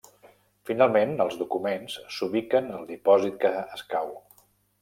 Finalment, 0.69 1.11
els 1.25 1.37
documents 1.41 1.97
s'ubiquen 2.17 2.73
al 2.79 2.89
dipòsit 2.95 3.39
que 3.45 3.53
escau. 3.81 4.11